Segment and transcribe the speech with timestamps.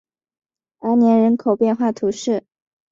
[0.79, 2.43] 阿年人口变化图示